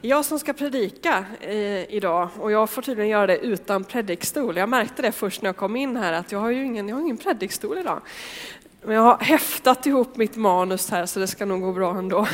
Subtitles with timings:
[0.00, 4.56] Jag som ska predika eh, idag och jag får tydligen göra det utan predikstol.
[4.56, 6.96] Jag märkte det först när jag kom in här att jag har ju ingen, jag
[6.96, 8.00] har ingen predikstol idag.
[8.82, 12.28] Men jag har häftat ihop mitt manus här så det ska nog gå bra ändå.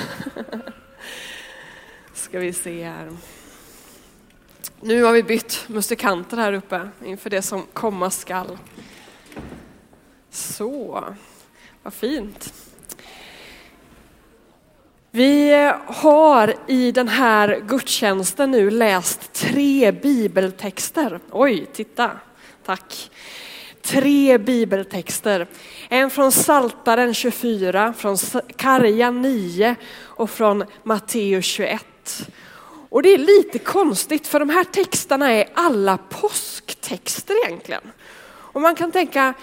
[2.15, 3.11] ska vi se här.
[4.81, 8.59] Nu har vi bytt musikanter här uppe inför det som komma skall.
[10.31, 11.05] Så,
[11.83, 12.55] vad fint.
[15.17, 21.21] Vi eh, har i den här gudstjänsten nu läst tre bibeltexter.
[21.31, 22.11] Oj, titta.
[22.67, 23.11] Tack.
[23.83, 25.47] Tre bibeltexter.
[25.89, 28.17] En från Saltaren 24, från
[28.57, 31.87] Karja 9 och från Matteus 21.
[32.89, 37.93] Och det är lite konstigt för de här texterna är alla påsktexter egentligen.
[38.27, 39.35] Och man kan tänka,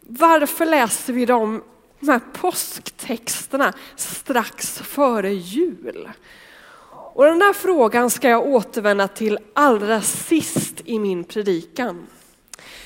[0.00, 1.62] varför läser vi dem
[2.00, 6.08] de här påsktexterna strax före jul?
[7.16, 12.06] Och den där frågan ska jag återvända till allra sist i min predikan.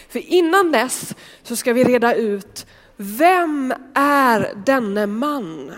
[0.09, 5.73] För innan dess så ska vi reda ut, vem är denne man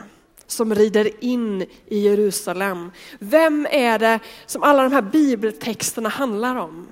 [0.47, 2.91] som rider in i Jerusalem?
[3.19, 6.89] Vem är det som alla de här bibeltexterna handlar om?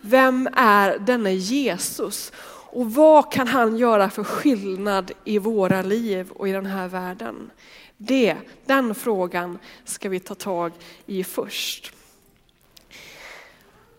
[0.00, 2.32] Vem är denne Jesus?
[2.66, 7.50] Och vad kan han göra för skillnad i våra liv och i den här världen?
[7.96, 8.36] Det,
[8.66, 10.72] den frågan ska vi ta tag
[11.06, 11.92] i först.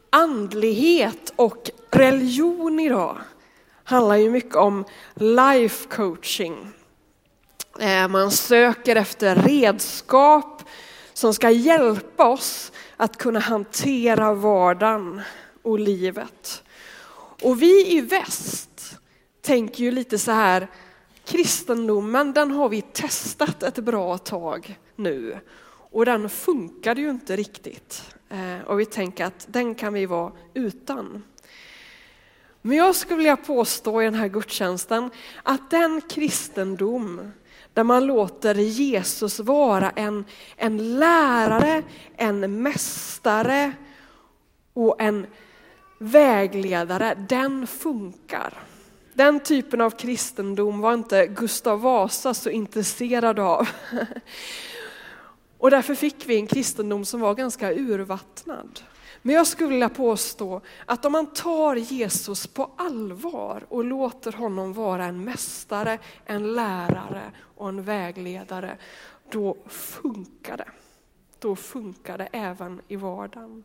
[0.10, 3.18] Andlighet och religion idag
[3.84, 6.74] handlar ju mycket om life coaching.
[7.80, 10.64] Eh, man söker efter redskap
[11.14, 15.22] som ska hjälpa oss att kunna hantera vardagen
[15.64, 16.64] och livet.
[17.42, 18.98] Och vi i väst
[19.42, 20.68] tänker ju lite så här,
[21.26, 25.40] kristendomen den har vi testat ett bra tag nu
[25.92, 28.16] och den funkade ju inte riktigt.
[28.30, 31.24] Eh, och vi tänker att den kan vi vara utan.
[32.62, 35.10] Men jag skulle vilja påstå i den här gudstjänsten
[35.44, 37.32] att den kristendom
[37.74, 41.84] där man låter Jesus vara en, en lärare,
[42.16, 43.72] en mästare
[44.74, 45.28] och en
[45.98, 48.54] vägledare, den funkar.
[49.14, 53.70] Den typen av kristendom var inte Gustav Vasa så intresserad av.
[55.58, 58.80] Och därför fick vi en kristendom som var ganska urvattnad.
[59.22, 64.74] Men jag skulle vilja påstå att om man tar Jesus på allvar och låter honom
[64.74, 68.78] vara en mästare, en lärare och en vägledare,
[69.32, 70.70] då funkar det.
[71.40, 73.64] Då funkar det även i vardagen.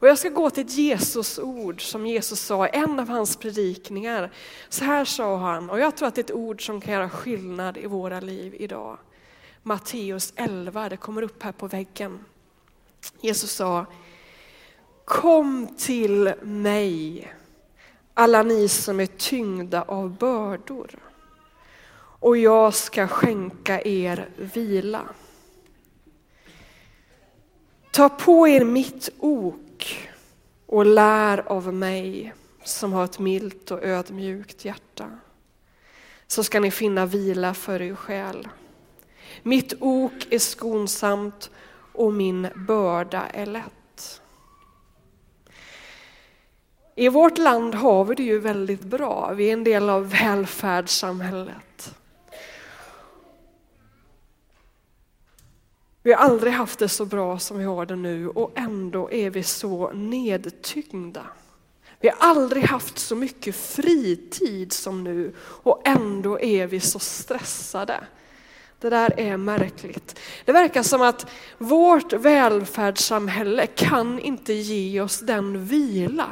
[0.00, 4.30] Och jag ska gå till ett Jesus-ord som Jesus sa i en av hans predikningar.
[4.68, 7.10] Så här sa han, och jag tror att det är ett ord som kan göra
[7.10, 8.98] skillnad i våra liv idag.
[9.62, 12.24] Matteus 11, det kommer upp här på väggen.
[13.20, 13.86] Jesus sa,
[15.04, 17.32] Kom till mig,
[18.14, 20.90] alla ni som är tyngda av bördor,
[22.20, 25.02] och jag ska skänka er vila.
[27.90, 29.54] Ta på er mitt ok
[30.66, 32.34] och lär av mig
[32.64, 35.10] som har ett milt och ödmjukt hjärta.
[36.26, 38.48] Så ska ni finna vila för er själ.
[39.42, 41.50] Mitt ok är skonsamt
[41.92, 44.20] och min börda är lätt.
[46.94, 49.32] I vårt land har vi det ju väldigt bra.
[49.36, 51.97] Vi är en del av välfärdssamhället.
[56.02, 59.30] Vi har aldrig haft det så bra som vi har det nu och ändå är
[59.30, 61.26] vi så nedtyngda.
[62.00, 68.00] Vi har aldrig haft så mycket fritid som nu och ändå är vi så stressade.
[68.80, 70.18] Det där är märkligt.
[70.44, 71.26] Det verkar som att
[71.58, 76.26] vårt välfärdssamhälle kan inte ge oss den vila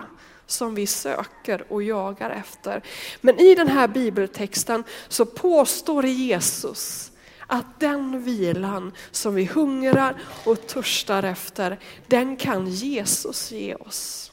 [0.46, 2.82] som vi söker och jagar efter.
[3.20, 7.12] Men i den här bibeltexten så påstår Jesus
[7.46, 14.32] att den vilan som vi hungrar och törstar efter, den kan Jesus ge oss.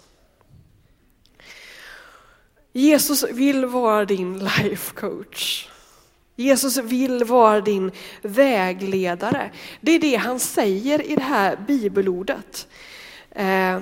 [2.73, 5.69] Jesus vill vara din life coach.
[6.35, 9.51] Jesus vill vara din vägledare.
[9.81, 12.67] Det är det han säger i det här bibelordet.
[13.31, 13.79] Eh,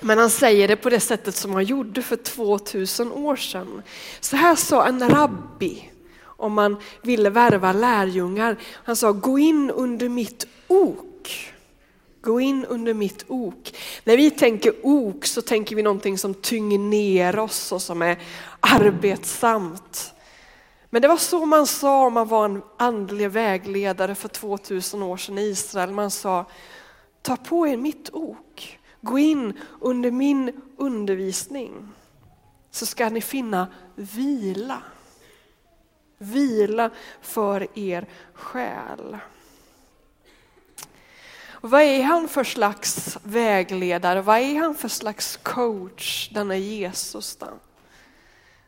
[0.00, 3.82] men han säger det på det sättet som han gjorde för 2000 år sedan.
[4.20, 5.91] Så här sa en rabbi
[6.42, 8.56] om man ville värva lärjungar.
[8.84, 11.52] Han sa, gå in under mitt ok.
[12.20, 13.76] Gå in under mitt ok.
[14.04, 18.18] När vi tänker ok så tänker vi någonting som tynger ner oss och som är
[18.60, 20.14] arbetsamt.
[20.90, 25.16] Men det var så man sa om man var en andlig vägledare för 2000 år
[25.16, 25.90] sedan i Israel.
[25.90, 26.44] Man sa,
[27.22, 31.88] ta på er mitt ok, gå in under min undervisning
[32.70, 34.82] så ska ni finna vila.
[36.22, 36.90] Vila
[37.20, 39.18] för er själ.
[41.60, 44.20] vad är han för slags vägledare?
[44.20, 47.36] Vad är han för slags coach, denna Jesus?
[47.36, 47.46] Då?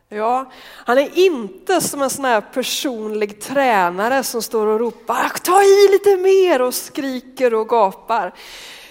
[0.09, 5.39] Ja, han är inte som en sån här personlig tränare som står och ropar ah,
[5.43, 8.35] ta i lite mer och skriker och gapar.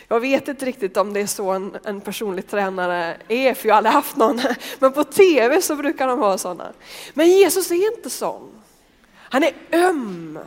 [0.07, 3.75] Jag vet inte riktigt om det är så en, en personlig tränare är, för jag
[3.75, 4.41] har aldrig haft någon.
[4.79, 6.73] Men på tv så brukar de vara sådana.
[7.13, 8.49] Men Jesus är inte sån.
[9.15, 10.39] Han är öm.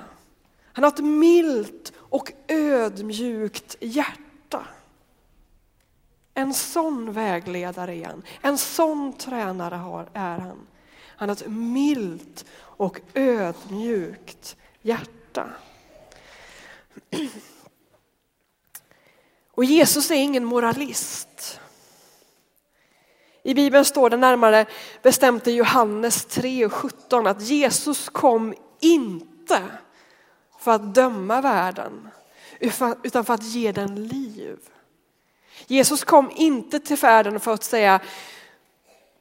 [0.73, 4.67] Han har ett milt och ödmjukt hjärta.
[6.35, 8.23] En sån vägledare är han.
[8.41, 10.67] En sån tränare har, är han.
[11.17, 15.49] Han har ett milt och ödmjukt hjärta.
[19.57, 21.61] Och Jesus är ingen moralist.
[23.43, 24.67] I Bibeln står det närmare
[25.03, 29.63] bestämt i Johannes 3 och 17 att Jesus kom inte
[30.59, 32.09] för att döma världen
[33.03, 34.59] utan för att ge den liv.
[35.67, 38.01] Jesus kom inte till världen för att säga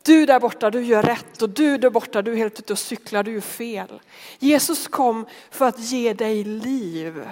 [0.03, 2.79] du där borta, du gör rätt och du där borta, du är helt ute och
[2.79, 4.01] cyklar, du är fel.
[4.39, 7.29] Jesus kom för att ge dig liv.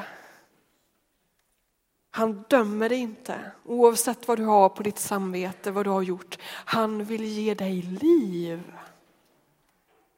[2.16, 6.38] Han dömer dig inte oavsett vad du har på ditt samvete, vad du har gjort.
[6.46, 8.62] Han vill ge dig liv.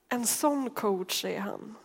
[0.10, 1.76] En sån coach är han.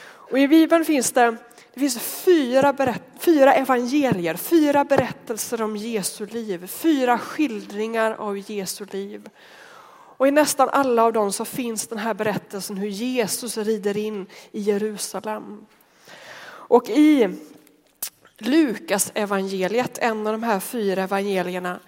[0.00, 1.36] Och I Bibeln finns det,
[1.74, 8.84] det finns fyra, berätt, fyra evangelier, fyra berättelser om Jesu liv, fyra skildringar av Jesu
[8.84, 9.28] liv.
[10.16, 14.26] Och i nästan alla av dem så finns den här berättelsen hur Jesus rider in
[14.52, 15.66] i Jerusalem.
[16.50, 17.38] Och i
[18.38, 21.80] Lukas evangeliet, en av de här fyra evangelierna,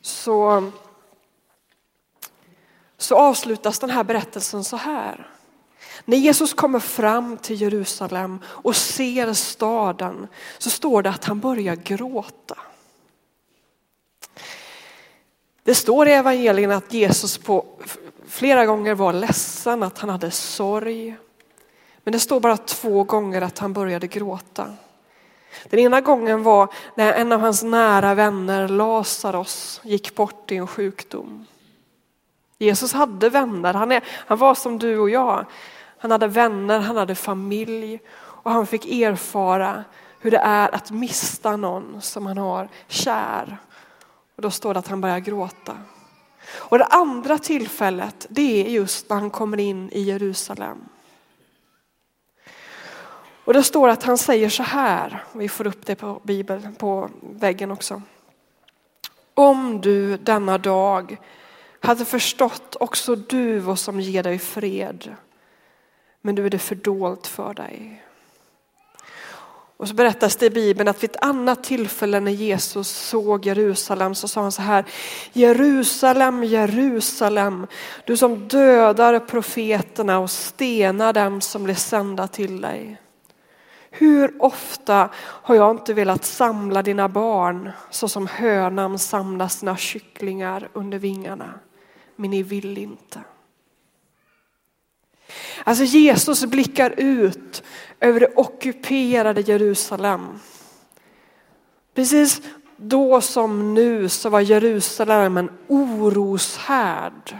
[0.00, 0.70] så,
[2.98, 5.30] så avslutas den här berättelsen så här.
[6.04, 11.76] När Jesus kommer fram till Jerusalem och ser staden så står det att han börjar
[11.76, 12.58] gråta.
[15.62, 17.66] Det står i evangelierna att Jesus på
[18.26, 21.16] flera gånger var ledsen, att han hade sorg.
[22.04, 24.74] Men det står bara två gånger att han började gråta.
[25.64, 30.66] Den ena gången var när en av hans nära vänner, Lazarus, gick bort i en
[30.66, 31.46] sjukdom.
[32.58, 35.46] Jesus hade vänner, han, är, han var som du och jag.
[35.98, 39.84] Han hade vänner, han hade familj och han fick erfara
[40.20, 43.58] hur det är att mista någon som han har kär.
[44.36, 45.76] Och då står det att han börjar gråta.
[46.54, 50.78] Och det andra tillfället, det är just när han kommer in i Jerusalem.
[53.48, 57.10] Och det står att han säger så här, vi får upp det på Bibeln, på
[57.20, 58.02] väggen också.
[59.34, 61.16] Om du denna dag
[61.80, 65.14] hade förstått också du vad som ger dig fred,
[66.20, 68.04] men nu är det fördolt för dig.
[69.76, 74.14] Och så berättas det i Bibeln att vid ett annat tillfälle när Jesus såg Jerusalem
[74.14, 74.84] så sa han så här.
[75.32, 77.66] Jerusalem, Jerusalem,
[78.04, 82.98] du som dödar profeterna och stenar dem som blir sända till dig.
[83.98, 90.68] Hur ofta har jag inte velat samla dina barn så som hönan samlar sina kycklingar
[90.72, 91.54] under vingarna,
[92.16, 93.20] men ni vill inte.
[95.64, 97.62] Alltså Jesus blickar ut
[98.00, 100.40] över det ockuperade Jerusalem.
[101.94, 102.42] Precis
[102.76, 107.36] då som nu så var Jerusalem en oroshärd.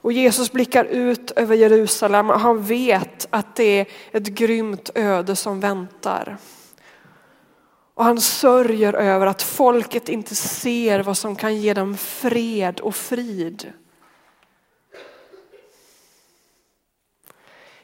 [0.00, 5.36] Och Jesus blickar ut över Jerusalem och han vet att det är ett grymt öde
[5.36, 6.36] som väntar.
[7.94, 12.94] Och han sörjer över att folket inte ser vad som kan ge dem fred och
[12.94, 13.72] frid.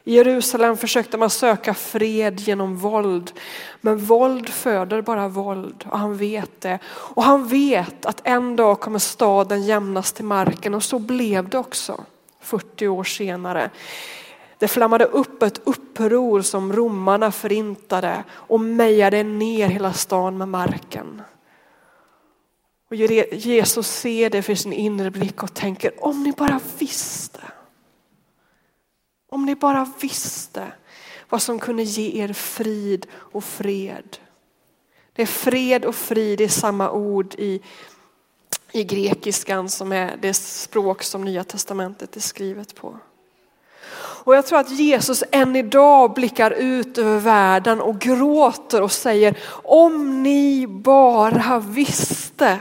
[0.05, 3.31] I Jerusalem försökte man söka fred genom våld.
[3.81, 6.79] Men våld föder bara våld och han vet det.
[6.85, 11.57] Och han vet att en dag kommer staden jämnas till marken och så blev det
[11.57, 12.03] också
[12.39, 13.69] 40 år senare.
[14.57, 21.21] Det flammade upp ett uppror som romarna förintade och mejade ner hela stan med marken.
[22.89, 27.39] Och Jesus ser det för sin inre blick och tänker om ni bara visste.
[29.33, 30.71] Om ni bara visste
[31.29, 34.17] vad som kunde ge er frid och fred.
[35.13, 37.61] Det är fred och frid i samma ord i
[38.71, 42.99] i grekiskan som är det språk som Nya Testamentet är skrivet på.
[44.25, 49.37] Och jag tror att Jesus än idag blickar ut över världen och gråter och säger
[49.63, 52.59] om ni bara visste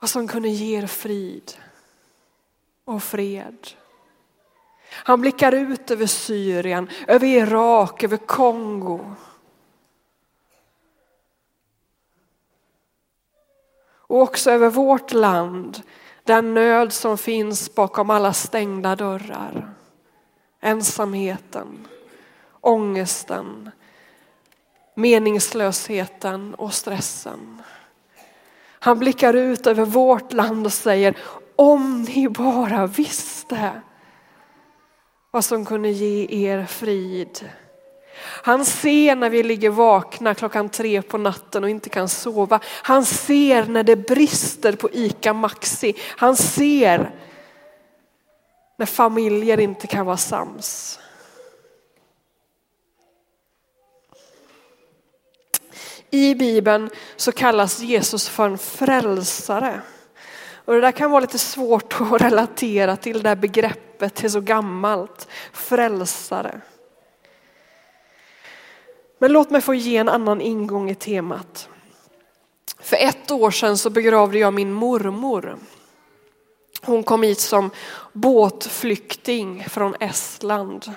[0.00, 1.52] vad som kunde ge er frid
[2.84, 3.56] och fred.
[4.92, 9.14] Han blickar ut över Syrien, över Irak, över Kongo.
[14.10, 15.82] Och också över vårt land,
[16.24, 19.70] den nöd som finns bakom alla stängda dörrar.
[20.60, 21.88] Ensamheten,
[22.60, 23.70] ångesten,
[24.94, 27.62] meningslösheten och stressen.
[28.82, 31.16] Han blickar ut över vårt land och säger,
[31.56, 33.82] om ni bara visste
[35.30, 37.50] vad som kunde ge er frid.
[38.22, 42.60] Han ser när vi ligger vakna klockan tre på natten och inte kan sova.
[42.64, 45.94] Han ser när det brister på ICA Maxi.
[46.16, 47.10] Han ser
[48.76, 50.98] när familjer inte kan vara sams.
[56.10, 59.80] I Bibeln så kallas Jesus för en frälsare.
[60.70, 64.28] Och det där kan vara lite svårt att relatera till det där begreppet, det är
[64.28, 65.28] så gammalt.
[65.52, 66.60] Frälsare.
[69.18, 71.68] Men låt mig få ge en annan ingång i temat.
[72.80, 75.58] För ett år sedan så begravde jag min mormor.
[76.82, 77.70] Hon kom hit som
[78.12, 80.92] båtflykting från Estland.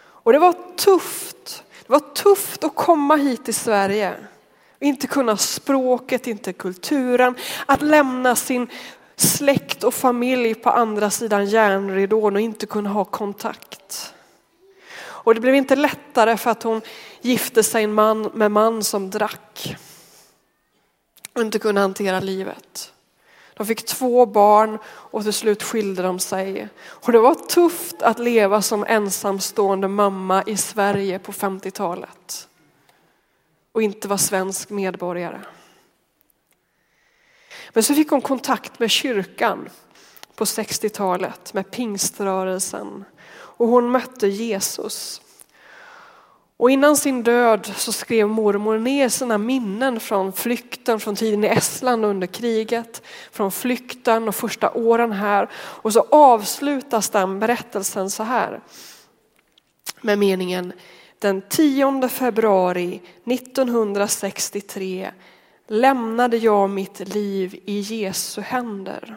[0.00, 1.64] Och det var tufft.
[1.86, 4.14] Det var tufft att komma hit till Sverige.
[4.80, 7.34] Inte kunna språket, inte kulturen.
[7.66, 8.68] Att lämna sin
[9.16, 14.14] släkt och familj på andra sidan järnridån och inte kunna ha kontakt.
[15.00, 16.80] Och det blev inte lättare för att hon
[17.20, 19.76] gifte sig man, med man som drack.
[21.32, 22.92] Och inte kunde hantera livet.
[23.54, 26.68] De fick två barn och till slut skilde de sig.
[26.82, 32.48] Och det var tufft att leva som ensamstående mamma i Sverige på 50-talet.
[33.72, 35.40] Och inte vara svensk medborgare.
[37.72, 39.68] Men så fick hon kontakt med kyrkan
[40.34, 43.04] på 60-talet, med pingströrelsen.
[43.32, 45.22] Och hon mötte Jesus.
[46.56, 51.46] Och innan sin död så skrev mormor ner sina minnen från flykten från tiden i
[51.46, 55.50] Estland under kriget, från flykten och första åren här.
[55.54, 58.60] Och så avslutas den berättelsen så här
[60.00, 60.72] med meningen
[61.20, 65.10] den 10 februari 1963
[65.66, 69.16] lämnade jag mitt liv i Jesu händer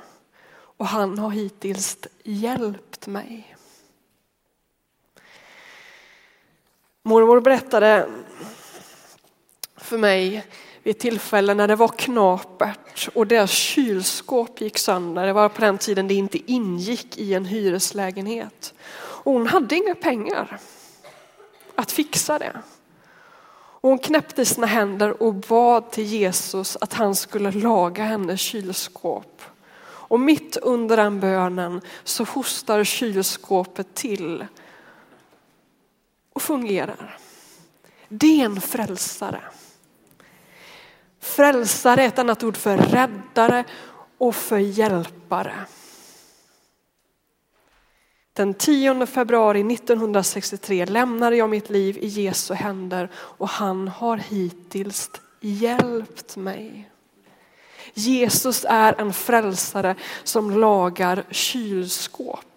[0.78, 3.56] och han har hittills hjälpt mig.
[7.04, 8.10] Mormor berättade
[9.78, 10.46] för mig
[10.84, 15.26] vid ett tillfälle när det var knapert och deras kylskåp gick sönder.
[15.26, 18.74] Det var på den tiden det inte ingick i en hyreslägenhet.
[18.96, 20.60] Och hon hade inga pengar
[21.76, 22.62] att fixa det.
[23.84, 29.42] Och hon knäppte sina händer och bad till Jesus att han skulle laga hennes kylskåp.
[29.86, 34.46] Och mitt under den bönen så hostar kylskåpet till
[36.34, 37.18] och fungerar.
[38.08, 39.42] Det är en frälsare.
[41.20, 43.64] Frälsare är ett annat ord för räddare
[44.18, 45.56] och för hjälpare.
[48.34, 55.12] Den 10 februari 1963 lämnade jag mitt liv i Jesu händer och han har hittills
[55.42, 56.90] hjälpt mig.
[57.94, 62.53] Jesus är en frälsare som lagar kylskåp.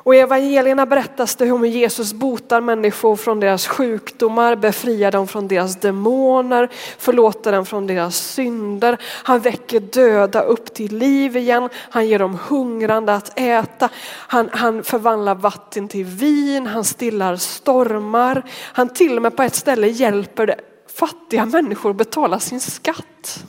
[0.00, 5.48] Och i evangelierna berättas det hur Jesus botar människor från deras sjukdomar, befriar dem från
[5.48, 8.98] deras demoner, förlåter dem från deras synder.
[9.02, 13.88] Han väcker döda upp till liv igen, han ger dem hungrande att äta.
[14.06, 18.42] Han, han förvandlar vatten till vin, han stillar stormar.
[18.72, 20.60] Han till och med på ett ställe hjälper
[20.94, 23.44] fattiga människor att betala sin skatt.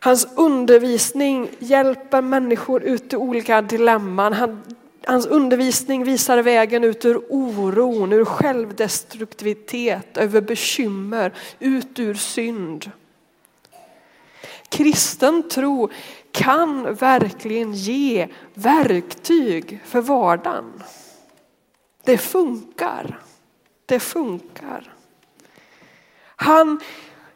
[0.00, 4.32] Hans undervisning hjälper människor ut ur olika dilemman.
[4.32, 4.62] Han
[5.08, 12.90] Hans undervisning visar vägen ut ur oron, ur självdestruktivitet, över bekymmer, ut ur synd.
[14.68, 15.90] Kristen tro
[16.32, 20.82] kan verkligen ge verktyg för vardagen.
[22.04, 23.20] Det funkar.
[23.86, 24.92] Det funkar.
[26.36, 26.80] Han,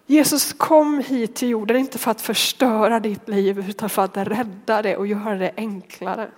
[0.07, 4.83] Jesus kom hit till jorden inte för att förstöra ditt liv utan för att rädda
[4.83, 6.31] det och göra det enklare.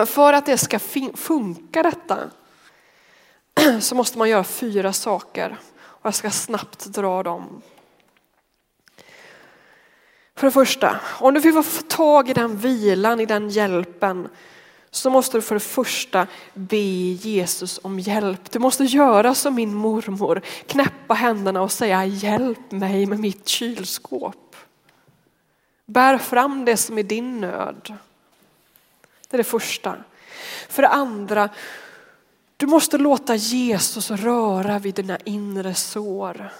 [0.00, 0.78] Men för att det ska
[1.14, 2.30] funka detta
[3.80, 5.56] så måste man göra fyra saker.
[5.80, 7.62] Och jag ska snabbt dra dem.
[10.36, 14.28] För det första, om du vill få tag i den vilan, i den hjälpen,
[14.90, 18.50] så måste du för det första be Jesus om hjälp.
[18.50, 24.56] Du måste göra som min mormor, knäppa händerna och säga hjälp mig med mitt kylskåp.
[25.86, 27.98] Bär fram det som är din nöd.
[29.30, 29.96] Det är det första.
[30.68, 31.48] För det andra,
[32.56, 36.52] du måste låta Jesus röra vid dina inre sår.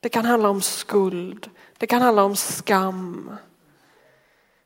[0.00, 3.36] Det kan handla om skuld, det kan handla om skam.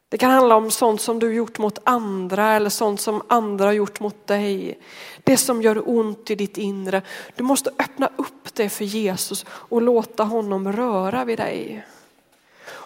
[0.09, 3.73] Det kan handla om sånt som du gjort mot andra eller sånt som andra har
[3.73, 4.79] gjort mot dig.
[5.25, 7.03] Det som gör ont i ditt inre.
[7.37, 11.87] Du måste öppna upp det för Jesus och låta honom röra vid dig.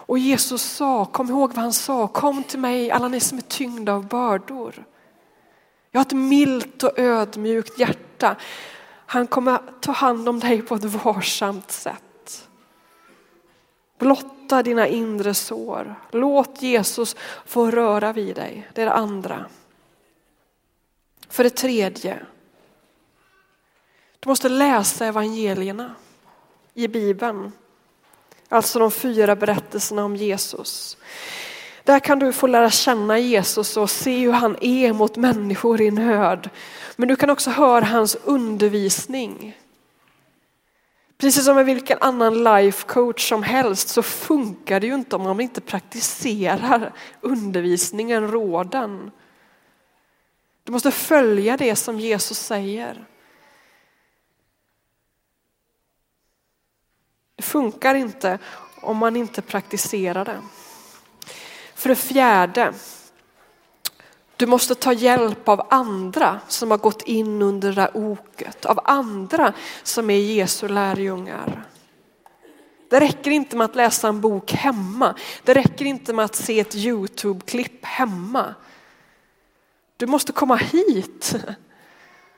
[0.07, 3.41] Och Jesus sa, kom ihåg vad han sa, kom till mig alla ni som är
[3.41, 4.85] tyngda av bördor.
[5.91, 8.35] Jag har ett milt och ödmjukt hjärta.
[9.05, 12.47] Han kommer ta hand om dig på ett varsamt sätt.
[13.97, 15.95] Blotta dina inre sår.
[16.11, 18.69] Låt Jesus få röra vid dig.
[18.73, 19.45] Det är det andra.
[21.29, 22.25] För det tredje.
[24.19, 25.95] Du måste läsa evangelierna
[26.73, 27.51] i Bibeln.
[28.55, 30.97] Alltså de fyra berättelserna om Jesus.
[31.83, 35.91] Där kan du få lära känna Jesus och se hur han är mot människor i
[35.91, 36.49] nöd.
[36.95, 39.57] Men du kan också höra hans undervisning.
[41.17, 45.21] Precis som med vilken annan life coach som helst så funkar det ju inte om
[45.21, 49.11] man inte praktiserar undervisningen, råden.
[50.63, 53.05] Du måste följa det som Jesus säger.
[57.45, 58.39] Funkar inte
[58.81, 60.41] om man inte praktiserar det.
[61.75, 62.73] För det fjärde,
[64.37, 68.79] du måste ta hjälp av andra som har gått in under det där oket, av
[68.83, 71.65] andra som är Jesu lärjungar.
[72.89, 75.15] Det räcker inte med att läsa en bok hemma.
[75.43, 78.55] Det räcker inte med att se ett Youtube-klipp hemma.
[79.97, 81.35] Du måste komma hit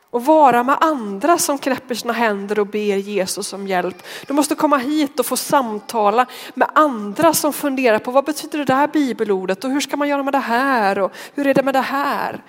[0.10, 4.04] och vara med andra som knäpper sina händer och ber Jesus om hjälp.
[4.28, 8.66] Du måste komma hit och få samtala med andra som funderar på vad betyder det
[8.66, 11.76] där bibelordet och hur ska man göra med det här och hur är det med
[11.76, 12.44] det här?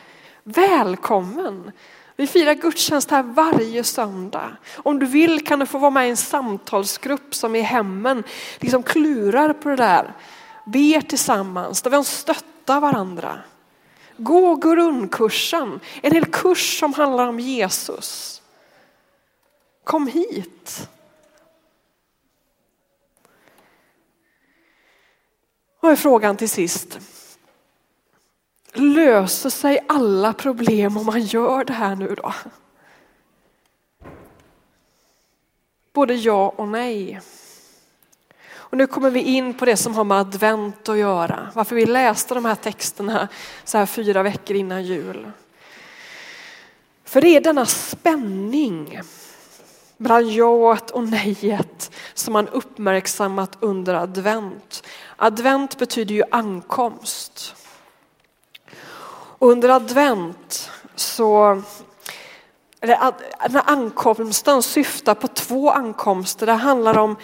[0.44, 1.72] Välkommen!
[2.16, 4.56] Vi firar gudstjänst här varje söndag.
[4.76, 8.24] Om du vill kan du få vara med i en samtalsgrupp som i hemmen
[8.58, 10.14] liksom klurar på det där.
[10.66, 13.38] Ber tillsammans, där vi stöttar varandra.
[14.20, 18.42] Gå grundkursen, en hel kurs som handlar om Jesus.
[19.84, 20.88] Kom hit.
[25.80, 26.98] Och är frågan till sist.
[28.72, 32.34] Löser sig alla problem om man gör det här nu då?
[35.92, 37.20] Både ja och nej.
[38.70, 41.50] Och nu kommer vi in på det som har med advent att göra.
[41.54, 43.28] Varför vi läste de här texterna
[43.64, 45.30] så här fyra veckor innan jul.
[47.04, 49.00] För det är denna spänning
[49.96, 54.82] bland jaet och nejet som man uppmärksammat under advent.
[55.16, 57.54] Advent betyder ju ankomst.
[59.38, 61.62] Och under advent så
[62.80, 63.12] eller
[63.48, 66.46] när ankomsten syftar på två ankomster.
[66.46, 67.16] Det handlar om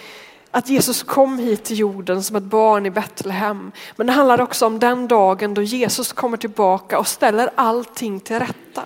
[0.54, 3.72] att Jesus kom hit till jorden som ett barn i Betlehem.
[3.96, 8.38] Men det handlar också om den dagen då Jesus kommer tillbaka och ställer allting till
[8.38, 8.82] rätta.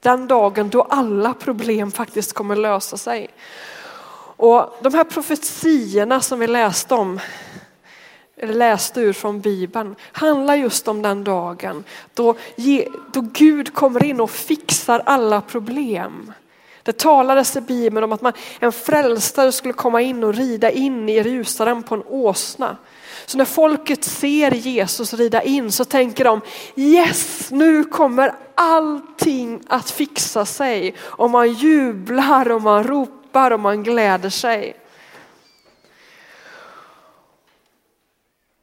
[0.00, 3.28] Den dagen då alla problem faktiskt kommer lösa sig.
[4.36, 7.20] Och de här profetiorna som vi läste om,
[8.36, 12.34] eller läste ur från Bibeln, handlar just om den dagen då,
[13.12, 16.32] då Gud kommer in och fixar alla problem.
[16.86, 21.08] Det talades i Bibeln om att man, en frälsare skulle komma in och rida in
[21.08, 22.76] i Jerusalem på en åsna.
[23.26, 26.40] Så när folket ser Jesus rida in så tänker de
[26.76, 30.94] yes, nu kommer allting att fixa sig.
[31.00, 34.76] Och man jublar och man ropar och man gläder sig.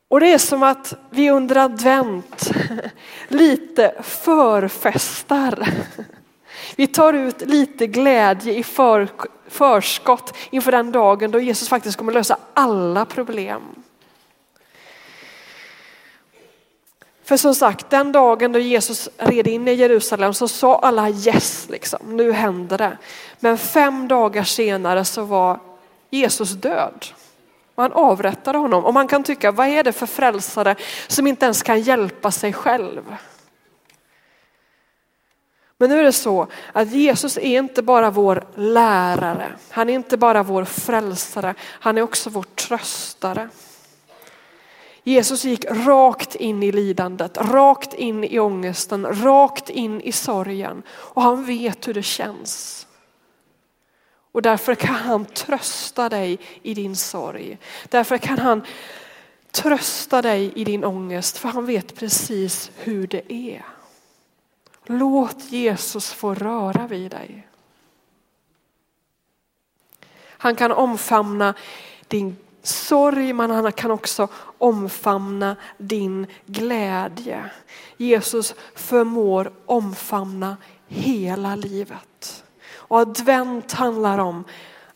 [0.07, 2.51] Och det är som att vi under advent
[3.27, 5.67] lite förfestar
[6.75, 9.07] vi tar ut lite glädje i för,
[9.47, 13.61] förskott inför den dagen då Jesus faktiskt kommer lösa alla problem.
[17.23, 21.67] För som sagt, den dagen då Jesus red in i Jerusalem så sa alla yes,
[21.69, 22.97] liksom, nu händer det.
[23.39, 25.59] Men fem dagar senare så var
[26.09, 27.05] Jesus död.
[27.75, 30.75] Man avrättade honom och man kan tycka, vad är det för frälsare
[31.07, 33.15] som inte ens kan hjälpa sig själv?
[35.83, 39.55] Men nu är det så att Jesus är inte bara vår lärare.
[39.69, 41.55] Han är inte bara vår frälsare.
[41.61, 43.49] Han är också vår tröstare.
[45.03, 50.83] Jesus gick rakt in i lidandet, rakt in i ångesten, rakt in i sorgen.
[50.89, 52.87] Och han vet hur det känns.
[54.31, 57.57] Och därför kan han trösta dig i din sorg.
[57.89, 58.61] Därför kan han
[59.51, 63.72] trösta dig i din ångest, för han vet precis hur det är.
[64.85, 67.47] Låt Jesus få röra vid dig.
[70.27, 71.53] Han kan omfamna
[72.07, 77.49] din sorg, men han kan också omfamna din glädje.
[77.97, 82.43] Jesus förmår omfamna hela livet.
[82.71, 84.43] Och advent handlar om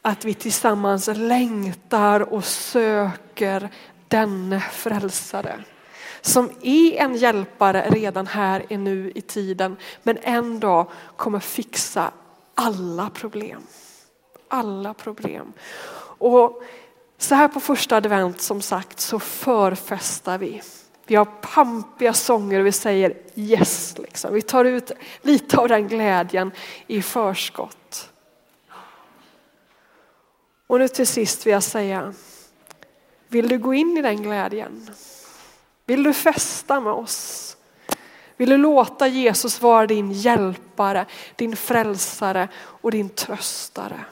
[0.02, 3.69] att vi tillsammans längtar och söker
[4.08, 5.63] denne frälsare.
[6.28, 12.12] Som är en hjälpare redan här nu i tiden men en dag kommer fixa
[12.56, 13.62] alla problem.
[14.48, 15.54] Alla problem.
[16.20, 16.63] Och
[17.18, 20.62] så här på första advent som sagt så förfestar vi.
[21.06, 23.96] Vi har pampiga sånger och vi säger yes.
[23.98, 24.34] Liksom.
[24.34, 26.52] Vi tar ut lite av den glädjen
[26.88, 28.10] i förskott.
[30.68, 32.13] Och nu till sist vill jag säga,
[33.28, 34.90] vill du gå in i den glädjen?
[35.88, 37.58] Vill du festa med oss?
[38.38, 44.06] Vill du låta Jesus vara din hjälpare, din frälsare och din tröstare?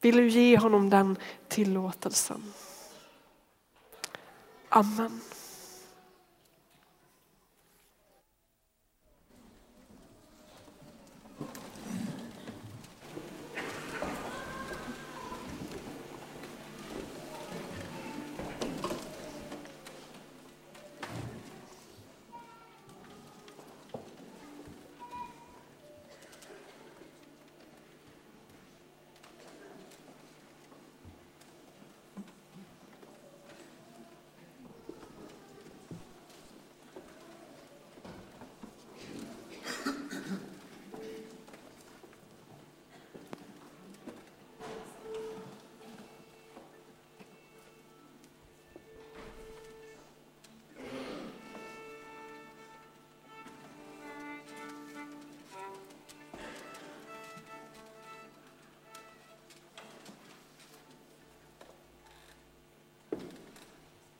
[0.00, 1.16] Vill du ge honom den
[1.48, 2.52] tillåtelsen?
[4.68, 5.20] Amen.